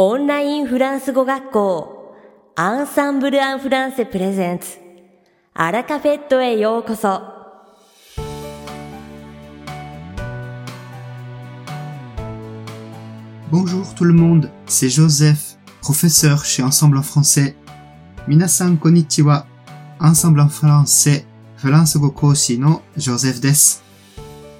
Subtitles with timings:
[0.00, 2.14] オンラインフランス語学校
[2.54, 4.76] アンサンブル・アン・フランセプレゼンツ
[5.54, 7.22] アラカフェットへようこそ
[13.50, 17.56] Bonjour tout le monde, c'est Joseph, professeur chez Ensemble en français.
[18.28, 19.46] Minasan konnichiwa,
[19.98, 21.24] Ensemble en français,
[21.56, 23.80] France Gokoshi no Joseph des.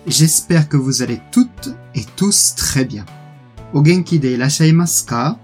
[0.06, 3.04] J'espère que vous allez toutes et tous très bien.
[3.72, 5.38] O genki de irashaimasu ka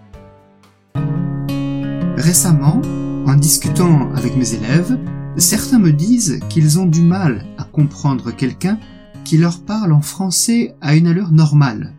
[2.16, 2.80] Récemment,
[3.26, 4.98] en discutant avec mes élèves,
[5.36, 8.78] certains me disent qu'ils ont du mal à comprendre quelqu'un
[9.24, 11.94] qui leur parle en français à une allure normale.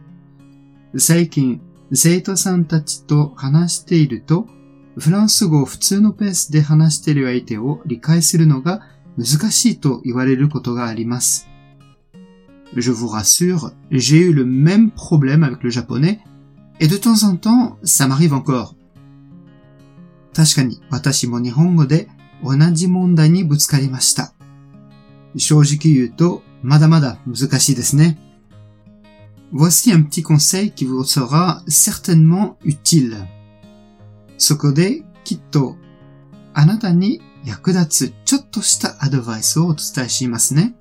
[0.96, 1.60] 最近、
[1.92, 4.48] 生徒さんたちと話していると、
[4.96, 8.82] フランス語を普通のペースで話している相手を理解するのが
[9.18, 11.47] 難しいと言われることがあります。
[12.76, 16.22] Je vous rassure, j'ai eu le même problème avec le japonais,
[16.80, 18.76] et de temps en temps, ça m'arrive encore.
[20.34, 22.10] 確かに私も日本語で
[22.44, 24.34] 同じ問題にぶつかりました。
[25.38, 28.18] 正直言うと、まだまだ難しいですね。
[29.54, 33.28] Voici un petit conseil qui vous sera certainement utile.
[34.38, 35.78] そこできっと
[36.56, 40.76] あなたに役立つちょっとしたアドバイスをお伝えしますね。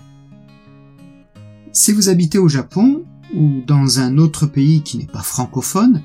[1.80, 3.04] si vous habitez au Japon
[3.36, 6.02] ou dans un autre pays qui n'est pas francophone,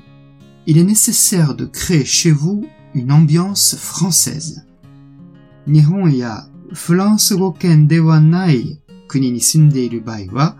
[0.67, 4.67] il est nécessaire de créer chez vous une ambiance française.
[5.65, 7.57] Nihon ya Furansego
[7.87, 10.55] dewa nai kuni ni sundeiru bai wa,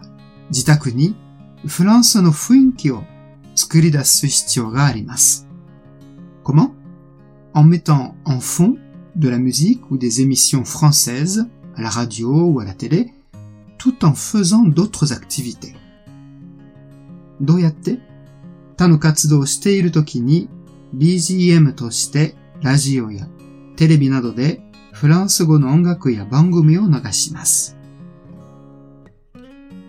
[0.50, 1.16] jitaku ni
[1.64, 2.90] no fuinki
[3.54, 4.28] tsukuri dasu
[4.74, 5.44] ga arimasu.
[6.44, 6.74] Comment?
[7.54, 8.78] En mettant en fond
[9.16, 13.14] de la musique ou des émissions françaises à la radio ou à la télé
[13.83, 15.75] tout en faisant d'autres activités.
[17.41, 18.01] どうやって
[18.77, 20.49] 他の活動をしているときに
[20.97, 23.29] BGM としてラジオや
[23.77, 24.61] テレビなどで
[24.93, 27.77] フランス語の音楽や番組を流します。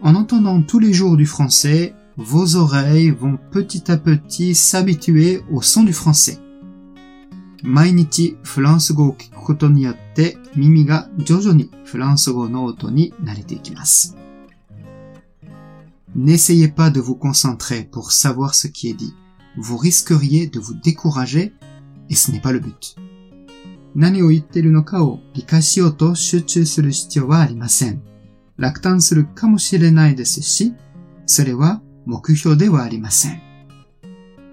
[0.02, 5.62] En entendant tous les jours du français, vos oreilles vont petit à petit s'habituer au
[5.62, 6.40] son du français.
[7.64, 14.16] 毎日フランス語を聞くことによって耳が徐々にフランス語の音に慣れていきます。
[16.16, 19.14] N'essayez pas de vous concentrer pour savoir ce qui est dit.
[19.58, 21.54] Vous risqueriez de vous décourager
[22.10, 22.96] et ce n'est pas le but.
[23.96, 28.02] 何を言っているのかを理解しようと集中する必要はありません。
[28.58, 30.74] 落胆するかもしれないですし、
[31.26, 33.42] それは目標ではありません。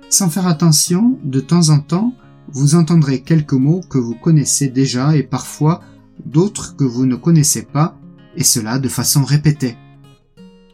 [0.09, 2.13] Sans faire attention, de temps en temps,
[2.49, 5.83] vous entendrez quelques mots que vous connaissez déjà et parfois
[6.25, 7.97] d'autres que vous ne connaissez pas,
[8.37, 9.77] et cela de façon répétée.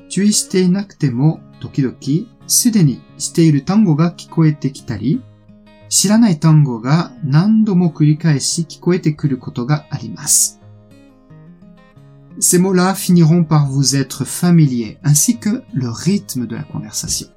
[0.08, 1.96] 注意していなくても、時々、
[2.46, 5.22] すでにしている単語が聞こえてきたり、
[5.88, 10.60] 知らない単語が何度も繰り返し聞こえてくることがあります。
[12.40, 17.28] Ces mots-là finiront par vous être familiers, ainsi que le rythme de la conversation.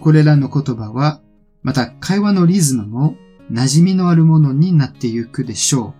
[0.00, 1.20] これらの言葉は、
[1.62, 3.16] また会話のリズムも
[3.50, 5.94] 馴染みのあるものになってゆくでしょ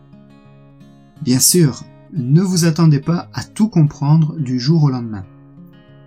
[1.22, 1.24] う。
[1.24, 1.72] Bien sûr,
[2.12, 5.24] ne vous attendez pas à tout comprendre du jour au lendemain.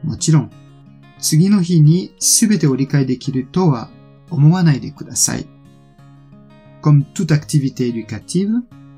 [0.03, 0.51] もちろん、
[1.19, 3.89] 次の日に全てを理解できるとは
[4.29, 5.47] 思わないでください。
[6.81, 8.49] Comme toute activité éducative,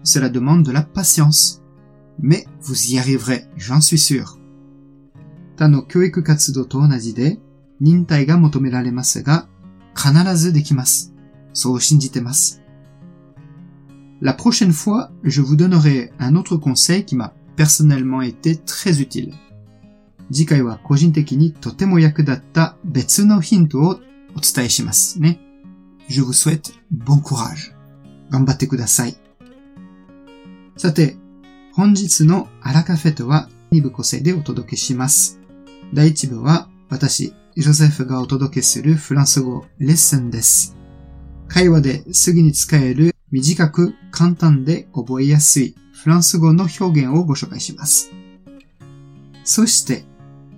[0.04, 1.62] cela demande de la patience.
[2.20, 4.26] Mais vous y arriverez, j'en suis sûr.
[5.58, 7.40] 他の教育活動と同じで、
[7.80, 9.48] 忍耐が求められますが、
[9.99, 11.13] 必ずできます。
[11.53, 12.63] そう信じてます。
[14.21, 19.35] La prochaine fois, je vous donnerai un autre conseil qui m'a personnellement été très utile.
[20.31, 24.01] 次回は個人的にとても役立った別のヒントを
[24.37, 25.41] お伝えしますね。
[26.09, 27.73] Je vous souhaite bon courage.
[28.31, 29.17] 頑張ってください。
[30.77, 31.17] さて、
[31.73, 35.41] 本日のアラカフェとは2部構成でお届けします。
[35.93, 40.77] 第1部は私、ジョセフがお届けするフランス語レッスンです。
[41.49, 48.13] 会話ですぐに使える短く簡単で覚えやすいフランス語の表現をご紹介します。
[49.43, 50.05] そして、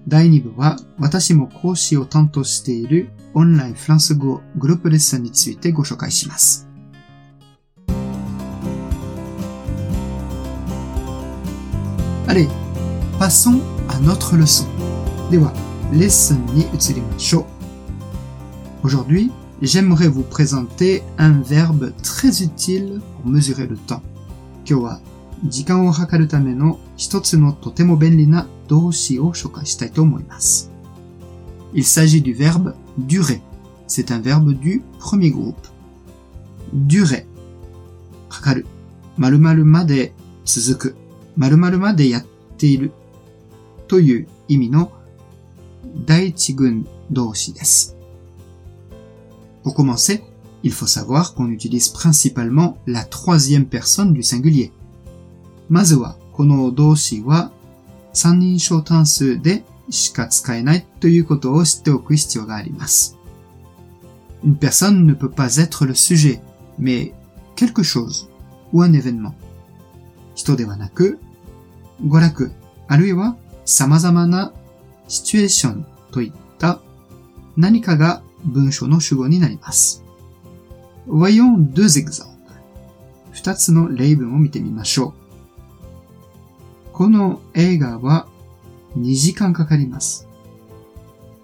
[0.09, 6.69] 第2部は私も講師を担当しているオンラインフランス語グループレッスンについてご紹介します。
[12.27, 12.47] Allez,
[13.19, 13.59] passons
[13.89, 14.67] à notre leçon.
[15.31, 17.41] では、レッスンに移りましょ
[18.83, 18.87] う。
[18.87, 24.01] Aujourd'hui, j'aimerais vous présenter un verbe très utile pour mesurer le temps.
[24.65, 25.01] 今日は
[25.45, 30.71] 時間を測るための一つのとても便利な動詞を紹介したいと思います。
[31.75, 33.41] Il s'agit du verbe durer.
[33.89, 35.57] C'est un verbe du premier groupe.
[36.73, 37.27] Durer.
[38.29, 38.65] かかる。
[39.17, 40.13] まるまるまで
[40.45, 40.97] 続く。
[41.37, 42.25] まるまるまでやっ
[42.59, 42.93] ている。
[43.89, 44.93] という意味の
[46.06, 47.96] 第一群動詞です。
[49.64, 50.24] Pour commencer,
[50.64, 54.72] il faut savoir qu'on utilise principalement la troisième personne du singulier.
[55.70, 57.52] まずは、この動詞は
[58.14, 63.18] 三人称単数でしか使えないということを知っておく必要があります。
[64.44, 66.40] Une personne ne peut pas être le sujet,
[66.80, 67.14] mais
[67.56, 68.28] quelque chose
[68.74, 69.34] ou un événement.
[70.36, 71.20] 人ではなく、
[72.06, 72.52] 娯楽、
[72.88, 74.54] あるいは様々な
[75.10, 76.80] シチュエーションといった
[77.58, 80.04] 何かが文章の主語になります。
[81.08, 82.36] Voyons deux exemples.
[83.32, 85.14] 二つの例文を見てみましょう。
[86.94, 88.28] この映画は
[88.98, 90.28] 2時間かかります。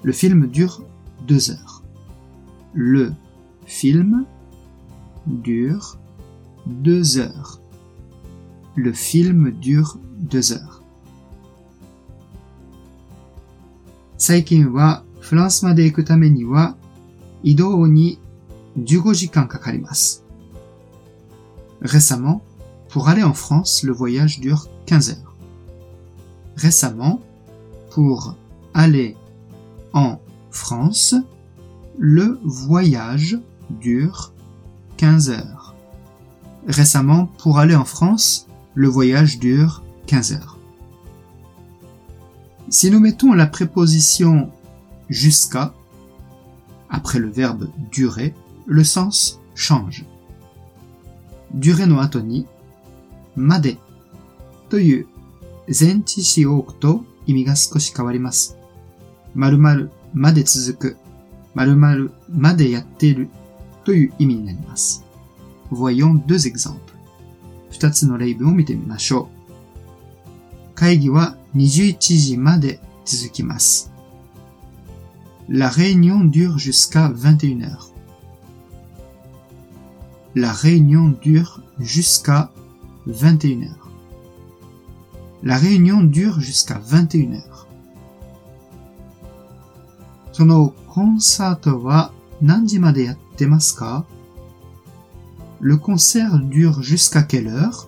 [0.04, 0.84] Le film dure
[1.26, 1.84] 2 heures.
[2.74, 3.14] Le
[3.66, 4.26] film
[5.28, 5.98] dure
[6.68, 7.60] 2 heures.
[8.76, 10.00] Le film dure
[10.30, 10.75] 2 heures.
[14.18, 16.76] 最近はフランスまで行くためには
[17.44, 18.20] 移動に
[18.78, 20.26] 15時間かかります。
[21.82, 22.42] Récemment,
[22.90, 25.36] pour aller en France, le voyage dure 15 heures.
[26.56, 27.22] Récemment,
[27.90, 28.36] pour
[28.74, 29.18] aller
[29.94, 30.20] en
[30.52, 31.16] France,
[31.98, 33.40] le voyage
[33.70, 34.34] dure
[34.98, 35.76] 15 heures.
[36.68, 40.55] Récemment, pour aller en France, le voyage dure 15 heures.
[42.70, 44.52] Si nous mettons la préposition
[45.10, 45.74] jusqu'à
[46.90, 48.34] après le verbe durer,
[48.66, 50.06] le sens change.
[51.54, 52.46] Durer no ato ni
[53.36, 53.78] made
[54.70, 55.08] という
[55.68, 58.58] 前置詞を置くと意味が少し変わります。
[59.36, 60.98] 〇〇まで続く、
[61.56, 63.30] 〇〇までやっている
[63.84, 65.04] という意味になります。
[65.72, 66.80] Voyons deux exemples.
[67.70, 69.35] 二つの例文を見てみましょう。
[70.76, 73.92] 会議は21時まで続きます。
[75.50, 77.92] La réunion dure jusqu'à 21 heures.
[80.34, 82.52] La réunion dure jusqu'à
[83.06, 83.90] 21 heures.
[85.44, 87.68] La réunion dure jusqu'à 21 heures.
[90.32, 94.06] そのコンサートは何時までやってますか
[95.60, 97.85] Le concert dure jusqu'à quelle heure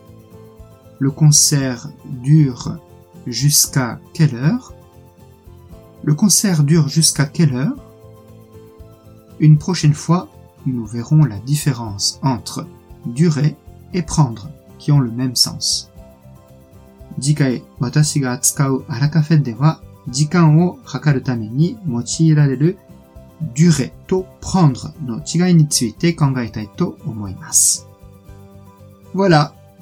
[0.99, 2.77] Le concert dure
[3.27, 4.73] jusqu'à quelle heure
[6.03, 7.75] Le concert dure jusqu'à quelle heure
[9.39, 10.29] Une prochaine fois,
[10.65, 12.65] nous verrons la différence entre
[13.05, 13.55] durer
[13.93, 14.49] et prendre,
[14.79, 15.89] qui ont le même sens.
[17.19, 22.77] 次回、私が扱うアラカフェでは、時間を測るために用いられる
[23.53, 27.87] durer と prendre の違いについて考えたいと思います。
[29.13, 29.51] Voilà,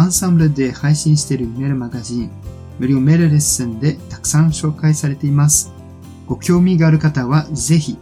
[0.00, 2.30] アンサンブルで配信しているメールマガジン
[2.78, 5.74] 無料メールレッスンでたくさん紹介されています。
[6.26, 7.98] ご興味がある方はぜひ、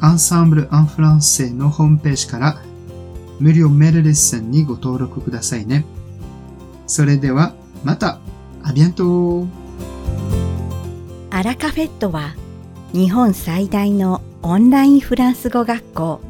[0.00, 2.60] アンサンブル・アン・フランセのホームページから
[3.38, 5.84] 無料メールレッスンにご登録くださいね。
[6.88, 8.18] それでは、また、
[8.64, 9.46] アビアント
[11.30, 12.34] アラカフェットは、
[12.92, 16.20] 日本最大のオンラインフランス語学校、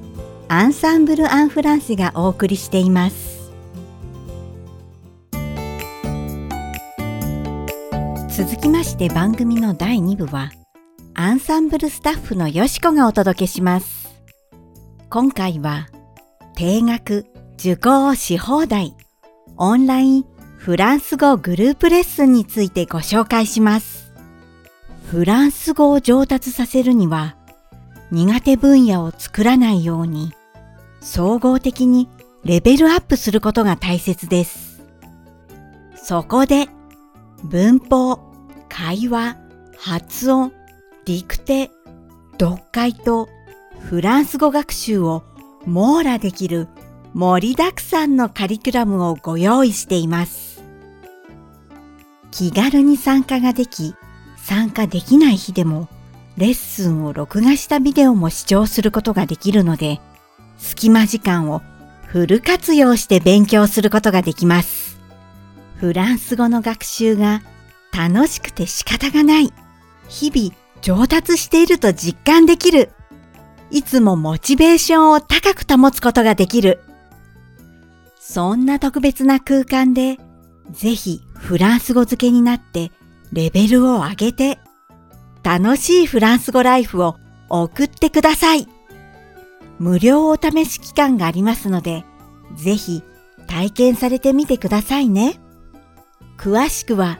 [0.48, 3.25] アンサンブル・アン・フランセがお送りしています。
[8.36, 10.50] 続きまして番組の第2部は、
[11.14, 14.14] アンサンブルスタッフのよしこがお届けします。
[15.08, 15.86] 今回は、
[16.54, 17.24] 定額
[17.54, 18.94] 受講し放題
[19.56, 20.24] オンライン
[20.58, 24.12] フランス語グループレッスンについてご紹介します。
[25.10, 27.38] フランス語を上達させるには、
[28.10, 30.34] 苦手分野を作らないように、
[31.00, 32.06] 総合的に
[32.44, 34.82] レベルアップすることが大切です。
[35.96, 36.68] そこで、
[37.42, 38.25] 文法、
[38.68, 39.36] 会話、
[39.78, 40.52] 発音、
[41.04, 41.70] ディクテ、
[42.38, 43.28] 読解と
[43.80, 45.22] フランス語学習を
[45.64, 46.68] 網羅できる
[47.14, 50.62] 盛りだくさんのカリキュラムをご用意しています。
[52.30, 53.94] 気軽に参加ができ、
[54.36, 55.88] 参加できない日でも
[56.36, 60.00] レッスンを録画したビデオも視聴することができるので、
[60.58, 61.62] 隙間時間を
[62.04, 64.98] フル活用して勉強することができます。
[65.76, 67.42] フランス語の学習が
[67.96, 69.52] 楽しくて仕方がない。
[70.08, 72.90] 日々上達していると実感できる。
[73.70, 76.80] いつもモチベーションを高く保つことができる。
[78.20, 80.18] そんな特別な空間で、
[80.70, 82.92] ぜひフランス語付けになって
[83.32, 84.58] レベルを上げて、
[85.42, 87.16] 楽しいフランス語ライフを
[87.48, 88.68] 送ってください。
[89.78, 92.04] 無料お試し期間がありますので、
[92.56, 93.02] ぜひ
[93.46, 95.40] 体験されてみてくださいね。
[96.36, 97.18] 詳しくは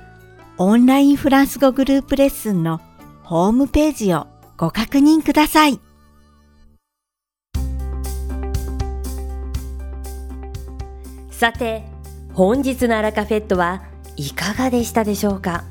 [0.58, 2.80] オンラインフランス語グループレッスンの
[3.24, 5.78] ホームページをご確認ください。
[11.30, 11.84] さて、
[12.32, 13.82] 本日のアラカフェットは
[14.16, 15.64] いかがでしたでしょうか？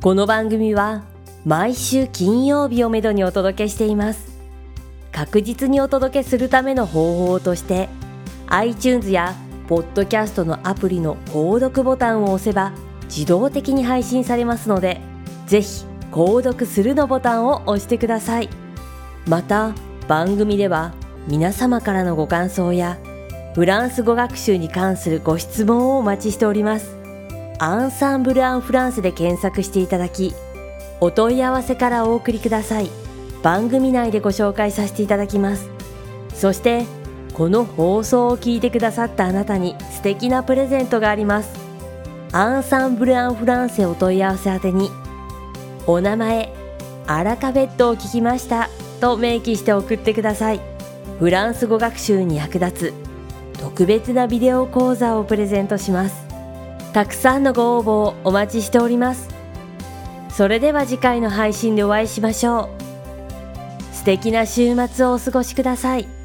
[0.00, 1.04] この番組は
[1.46, 4.36] 毎週金曜日をめどにお届けしています。
[5.12, 7.88] 確実にお届けするための方法として
[8.48, 9.36] iTunes や
[9.68, 12.72] ポッドキャストのアプリの購読ボタンを押せば
[13.08, 15.00] 自動的に配信されますので
[15.46, 18.48] ぜひ購読するのボタンを押してください。
[19.26, 19.74] また
[20.06, 20.94] 番組では
[21.26, 22.98] 皆様からのご感想や
[23.54, 26.96] フランス語学習に関するご質問をお待ちしております。
[27.58, 30.32] アンサンブル・アン・フランスで検索していただき
[31.00, 32.90] お問い合わせからお送りください。
[33.42, 35.68] 番組内でご紹介させていただきます。
[36.34, 36.86] そして
[37.34, 41.67] この放送を聞いてくださったあなたに素敵なプレゼントがあります。
[42.32, 44.90] アンサンブル・アン・フランセお問い合わせ宛てに
[45.86, 46.52] お名前
[47.06, 48.68] アラカベットを聞きました
[49.00, 50.60] と明記して送ってください。
[51.18, 52.94] フランス語学習に役立つ
[53.58, 56.26] 特別なビデオ講座をプレゼントします。
[56.92, 59.28] たくさんのご応募をお待ちしております。
[60.30, 62.68] それでは次回の配信でお会いしましょ
[63.92, 63.94] う。
[63.94, 66.17] 素敵な週末をお過ごしください。